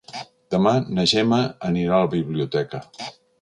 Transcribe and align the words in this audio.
Demà 0.53 0.71
na 0.99 1.03
Gemma 1.11 1.39
anirà 1.69 1.95
a 1.99 2.01
la 2.05 2.11
biblioteca. 2.15 2.81